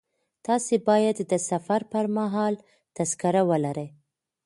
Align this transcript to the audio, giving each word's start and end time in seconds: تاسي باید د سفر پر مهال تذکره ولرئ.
تاسي 0.45 0.75
باید 0.89 1.17
د 1.31 1.33
سفر 1.49 1.81
پر 1.91 2.05
مهال 2.17 2.53
تذکره 2.97 3.41
ولرئ. 3.49 3.89